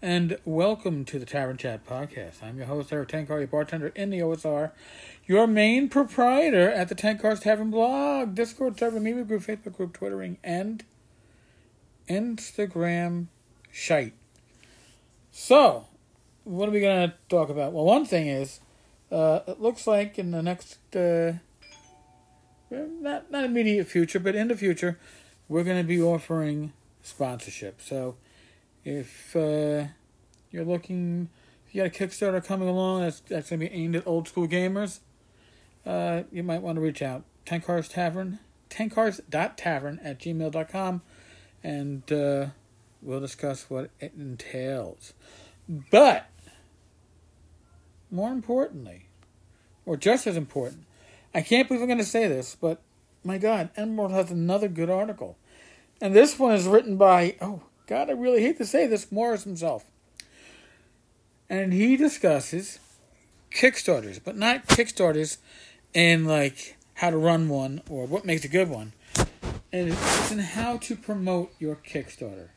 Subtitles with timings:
[0.00, 2.42] and welcome to the Tavern Chat podcast.
[2.42, 4.70] I'm your host, Erik Tenkar, your bartender in the OSR,
[5.26, 10.38] your main proprietor at the Tenkar's Tavern blog, Discord server, media group, Facebook group, Twittering,
[10.42, 10.82] and
[12.08, 13.26] Instagram
[13.70, 14.14] shite.
[15.30, 15.88] So,
[16.44, 17.74] what are we going to talk about?
[17.74, 18.60] Well, one thing is,
[19.12, 21.34] uh, it looks like in the next, uh,
[22.70, 24.98] not, not immediate future, but in the future,
[25.50, 27.82] we're going to be offering sponsorship.
[27.82, 28.16] So,
[28.86, 29.88] if uh,
[30.52, 31.28] you're looking,
[31.66, 34.28] if you got a Kickstarter coming along that's, that's going to be aimed at old
[34.28, 35.00] school gamers,
[35.84, 37.24] uh, you might want to reach out.
[37.44, 38.38] Tenkar's Tavern,
[38.70, 41.02] tenkars.tavern at gmail.com,
[41.64, 42.46] and uh,
[43.02, 45.14] we'll discuss what it entails.
[45.68, 46.30] But,
[48.08, 49.08] more importantly,
[49.84, 50.84] or just as important,
[51.34, 52.80] I can't believe I'm going to say this, but
[53.24, 55.36] my God, EN World has another good article.
[56.00, 59.44] And this one is written by, oh, God, I really hate to say this, Morrus
[59.44, 59.84] himself.
[61.48, 62.80] And he discusses
[63.52, 65.38] Kickstarters, but not Kickstarters
[65.94, 68.92] and like how to run one or what makes a good one.
[69.72, 72.48] And it's in how to promote your Kickstarter.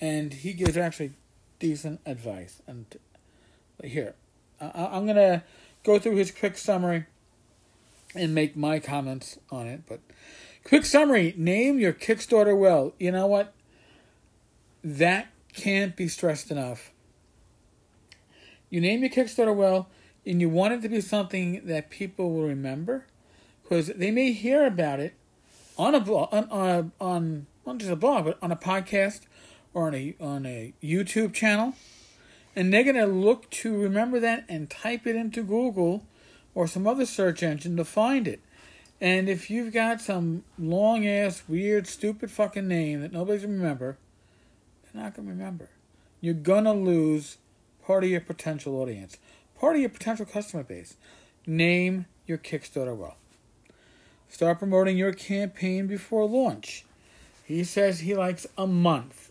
[0.00, 1.12] And he gives actually
[1.58, 2.62] decent advice.
[2.66, 2.86] And
[3.82, 4.14] here,
[4.60, 5.42] I'm going to
[5.84, 7.06] go through his quick summary
[8.14, 9.82] and make my comments on it.
[9.86, 10.00] But
[10.64, 12.94] quick summary name your Kickstarter well.
[12.98, 13.52] You know what?
[14.84, 16.92] That can't be stressed enough.
[18.68, 19.88] You name your Kickstarter well,
[20.26, 23.06] and you want it to be something that people will remember,
[23.62, 25.14] because they may hear about it
[25.78, 29.20] on a blog, on, on, on not just a blog, but on a podcast
[29.72, 31.74] or on a on a YouTube channel,
[32.54, 36.04] and they're gonna look to remember that and type it into Google
[36.54, 38.40] or some other search engine to find it.
[39.00, 43.98] And if you've got some long ass, weird, stupid fucking name that nobody's remember,
[44.96, 45.70] not going to remember.
[46.20, 47.38] You're going to lose
[47.84, 49.16] part of your potential audience,
[49.58, 50.96] part of your potential customer base.
[51.46, 53.16] Name your Kickstarter well.
[54.28, 56.84] Start promoting your campaign before launch.
[57.44, 59.30] He says he likes a month.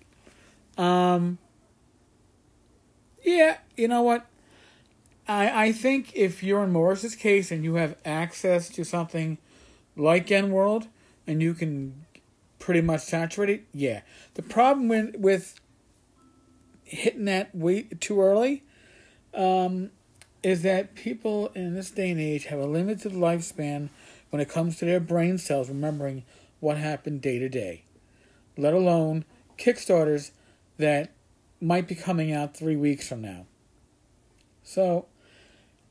[0.78, 1.38] Um,
[3.24, 4.26] yeah, you know what?
[5.28, 9.38] I, I think if you're in Morrus's case and you have access to something
[9.98, 10.88] like EN World
[11.28, 12.05] and you can
[12.66, 13.64] pretty much saturated.
[13.74, 14.02] Yeah.
[14.34, 15.60] The problem with, with
[16.84, 18.64] hitting that weight too early
[19.36, 19.92] um,
[20.42, 23.90] is that people in this day and age have a limited lifespan
[24.32, 26.24] when it comes to their brain cells remembering
[26.60, 27.84] what happened day to day,
[28.58, 29.26] let alone
[29.60, 30.32] Kickstarters
[30.80, 31.12] that
[31.62, 33.46] might be coming out three weeks from now.
[34.64, 35.06] So,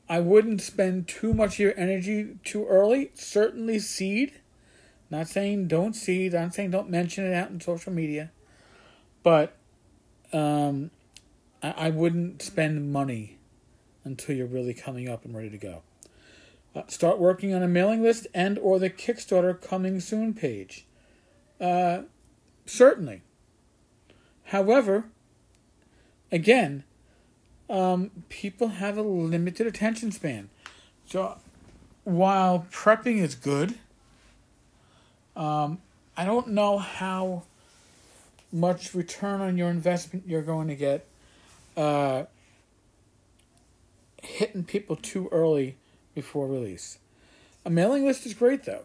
[0.09, 3.11] I wouldn't spend too much of your energy too early.
[3.13, 4.33] Certainly, seed
[5.15, 8.31] not saying don't see, not saying don't mention it out in social media,
[9.23, 9.55] but
[10.33, 10.91] um,
[11.63, 13.37] I, I wouldn't spend money
[14.03, 15.83] until you're really coming up and ready to go.
[16.75, 20.85] Uh, start working on a mailing list and or the Kickstarter coming soon page.
[21.61, 22.01] Uh,
[22.65, 23.21] certainly.
[24.45, 25.05] However,
[26.29, 26.83] again,
[27.69, 30.49] um, people have a limited attention span.
[31.05, 31.37] So
[32.03, 33.79] while prepping is good,
[35.35, 35.79] um,
[36.17, 37.43] I don't know how
[38.51, 41.07] much return on your investment you're going to get
[41.75, 42.23] uh,
[44.21, 45.75] hitting people too early
[46.13, 46.99] before release.
[47.65, 48.83] A mailing list is great though.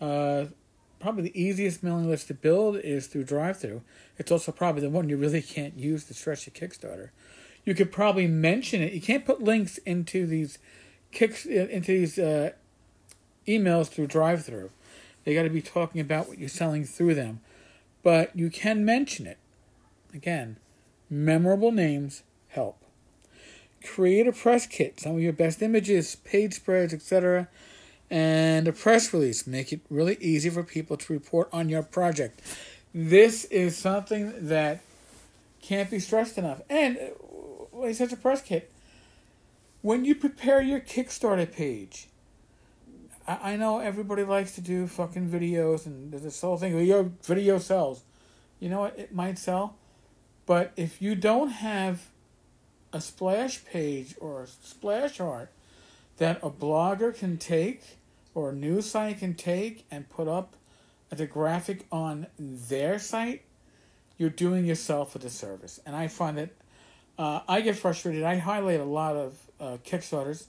[0.00, 0.46] Uh,
[0.98, 3.82] probably the easiest mailing list to build is through DriveThru.
[4.18, 7.10] It's also probably the one you really can't use to stretch your Kickstarter.
[7.64, 8.92] You could probably mention it.
[8.92, 10.58] You can't put links into these
[11.12, 12.50] kicks into these uh,
[13.46, 14.70] emails through DriveThru.
[15.28, 17.40] They got to be talking about what you're selling through them.
[18.02, 19.36] But you can mention it.
[20.14, 20.56] Again,
[21.10, 22.82] memorable names help.
[23.84, 27.46] Create a press kit, some of your best images, page spreads, etc.,
[28.08, 29.46] and a press release.
[29.46, 32.40] Make it really easy for people to report on your project.
[32.94, 34.80] This is something that
[35.60, 36.62] can't be stressed enough.
[36.70, 37.00] And uh,
[37.70, 38.72] when he says a press kit,
[39.82, 42.08] when you prepare your Kickstarter page,
[43.28, 46.76] I, I know everybody likes to do fucking videos and there's this whole thing.
[46.84, 48.02] Your video sells.
[48.58, 48.98] You know what?
[48.98, 49.76] It might sell,
[50.46, 52.08] but if you don't have
[52.92, 55.52] a splash page or a splash art
[56.16, 57.82] that a blogger can take
[58.34, 60.56] or a news site can take and put up
[61.12, 63.42] as a graphic on their site,
[64.16, 65.78] you're doing yourself a disservice.
[65.86, 66.50] And I find that
[67.16, 68.24] uh, I get frustrated.
[68.24, 70.46] I highlight a lot of uh, Kickstarters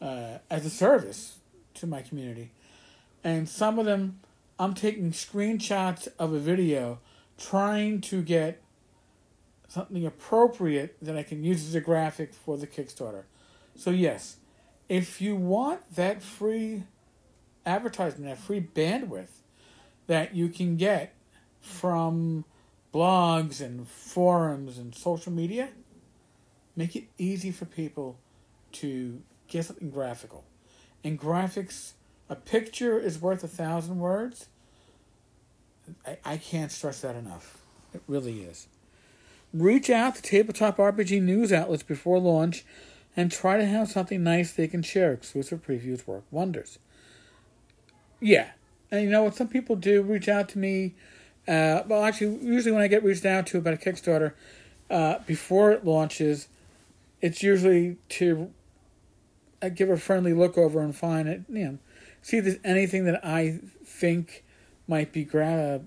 [0.00, 1.39] uh, as a service
[1.74, 2.50] to my community.
[3.22, 4.20] And some of them,
[4.58, 6.98] I'm taking screenshots of a video
[7.38, 8.60] trying to get
[9.68, 13.24] something appropriate that I can use as a graphic for the Kickstarter.
[13.76, 14.36] So, yes,
[14.88, 16.82] if you want that free
[17.64, 19.28] advertisement, that free bandwidth
[20.06, 21.14] that you can get
[21.60, 22.44] from
[22.92, 25.68] blogs and forums and social media,
[26.74, 28.18] make it easy for people
[28.72, 30.44] to get something graphical.
[31.02, 31.92] And graphics,
[32.28, 34.46] a picture is worth a thousand words.
[36.06, 37.62] I, I can't stress that enough.
[37.94, 38.68] It really is.
[39.52, 42.64] Reach out to tabletop RPG news outlets before launch
[43.16, 45.12] and try to have something nice they can share.
[45.12, 46.78] Exclusive previews work wonders.
[48.20, 48.50] Yeah.
[48.90, 49.34] And you know what?
[49.34, 50.94] Some people do reach out to me.
[51.48, 54.34] Uh, well, actually, usually when I get reached out to about a Kickstarter
[54.88, 56.48] uh, before it launches,
[57.20, 58.52] it's usually to
[59.62, 61.78] uh, give a friendly look over and find it, you know,
[62.22, 64.44] see if there's anything that I think
[64.86, 65.82] might be gra-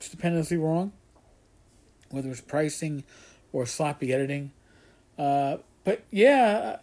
[0.00, 0.92] stupendously wrong,
[2.10, 3.04] whether it's pricing
[3.52, 4.52] or sloppy editing.
[5.18, 6.78] Uh, but yeah,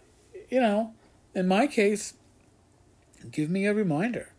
[0.50, 0.94] you know,
[1.34, 2.14] in my case,
[3.30, 4.32] give me a reminder.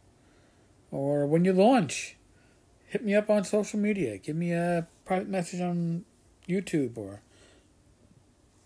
[0.91, 2.15] Or when you launch,
[2.87, 4.17] hit me up on social media.
[4.17, 6.05] Give me a private message on
[6.47, 7.21] YouTube or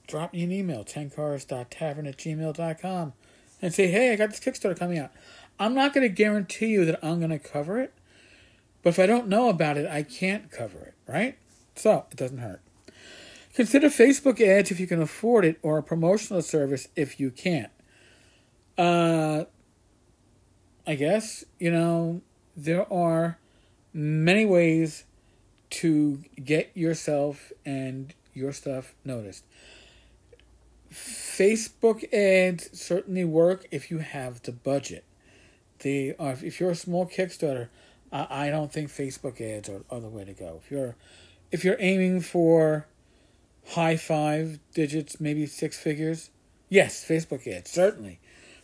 [0.08, 3.14] drop me an email, tenkars.tavern at gmail.com,
[3.62, 5.12] and say, hey, I got this Kickstarter coming out.
[5.60, 7.94] I'm not going to guarantee you that I'm going to cover it,
[8.82, 11.38] but if I don't know about it, I can't cover it, right?
[11.76, 12.62] So it doesn't hurt.
[13.54, 17.72] Consider Facebook ads if you can afford it, or a promotional service if you can't.
[18.78, 19.44] Uh,
[20.88, 22.22] I guess, you know,
[22.56, 23.38] there are
[23.94, 25.04] many ways
[25.70, 29.44] to get yourself and your stuff noticed.
[30.92, 35.06] Facebook ads certainly work if you have the budget.
[35.80, 37.70] The uh, if you're a small Kickstarter,
[38.12, 40.60] I, I don't think Facebook ads are, are the way to go.
[40.64, 40.96] If you're
[41.52, 42.88] if you're aiming for
[43.70, 46.30] high five digits, maybe six figures,
[46.70, 48.20] yes, Facebook ads certainly.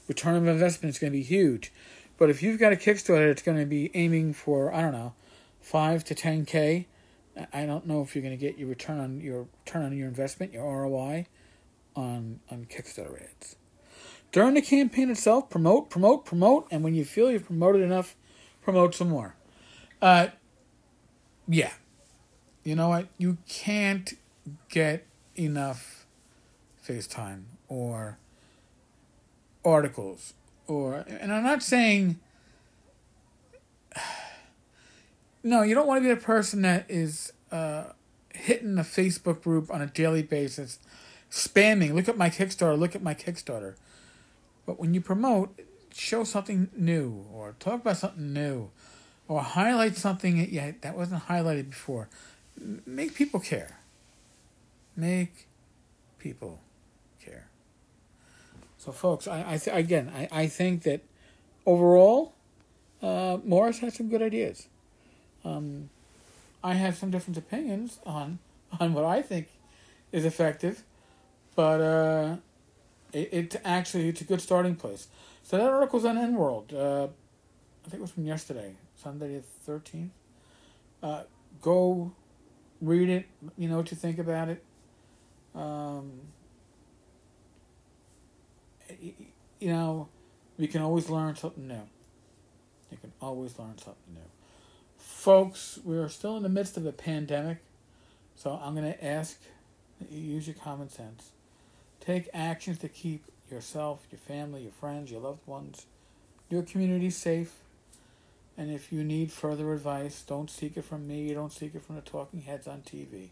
[0.07, 1.71] Return of investment is going to be huge,
[2.17, 5.13] but if you've got a Kickstarter, it's going to be aiming for I don't know,
[5.61, 6.87] five to ten k.
[7.53, 10.07] I don't know if you're going to get your return on your return on your
[10.07, 11.27] investment, your ROI,
[11.97, 13.57] on on Kickstarter ads.
[14.31, 18.15] During the campaign itself, promote, promote, promote, and when you feel you've promoted enough,
[18.61, 19.35] promote some more.
[20.01, 20.27] Uh,
[21.47, 21.71] yeah,
[22.63, 23.07] you know what?
[23.17, 24.13] You can't
[24.69, 25.05] get
[25.35, 26.05] enough
[26.85, 28.17] FaceTime or
[29.65, 30.33] articles
[30.67, 32.19] or, and I'm not saying.
[35.43, 37.83] No, you don't want to be the person that is uh,
[38.33, 40.79] hitting a Facebook group on a daily basis,
[41.31, 41.93] spamming.
[41.93, 42.77] Look at my Kickstarter.
[42.77, 43.75] Look at my Kickstarter.
[44.65, 45.59] But when you promote,
[45.93, 48.69] show something new or talk about something new
[49.27, 52.09] or highlight something that, yeah, that wasn't highlighted before.
[52.85, 53.79] Make people care.
[54.95, 55.47] Make
[56.17, 56.59] people
[57.23, 57.47] care.
[58.77, 61.01] So, folks, I, I th- again, I, I think that
[61.65, 62.33] overall,
[63.01, 64.67] uh, Morrus has some good ideas.
[65.45, 65.89] Um,
[66.63, 68.39] I have some different opinions on
[68.79, 69.47] on what I think
[70.11, 70.83] is effective,
[71.57, 72.35] but uh,
[73.11, 75.07] it, it actually it's a good starting place.
[75.41, 76.71] So that article's on EN World.
[76.71, 77.07] Uh,
[77.85, 80.11] I think it was from yesterday, Sunday the thirteenth.
[81.01, 81.23] Uh,
[81.61, 82.13] go
[82.79, 83.25] read it.
[83.57, 84.63] You know what you think about it.
[85.55, 86.11] Um,
[89.59, 90.09] you know,
[90.59, 91.87] we can always learn something new.
[92.91, 94.21] You can always learn something new.
[94.99, 97.57] Folks, we are still in the midst of a pandemic,
[98.35, 99.39] so I'm going to ask
[99.99, 101.31] that you use your common sense.
[102.07, 105.87] Take actions to keep yourself, your family, your friends, your loved ones,
[106.49, 107.55] your community safe.
[108.57, 111.81] And if you need further advice, don't seek it from me, You don't seek it
[111.81, 113.27] from the talking heads on TV.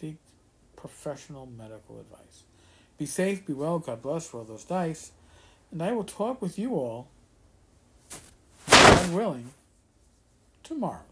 [0.00, 0.16] Seek
[0.76, 2.44] professional medical advice.
[2.96, 5.12] Be safe, be well, God bless, roll those dice,
[5.70, 7.08] and I will talk with you all,
[8.70, 9.50] God willing,
[10.62, 11.02] tomorrows.